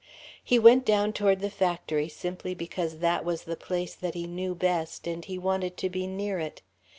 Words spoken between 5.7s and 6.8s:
to be near it.